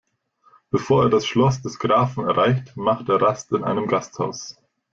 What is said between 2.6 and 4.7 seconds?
macht er Rast in einem Gasthaus.